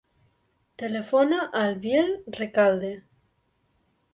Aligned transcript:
Telefona 0.83 1.37
al 1.59 1.77
Biel 1.83 2.09
Recalde. 2.39 2.91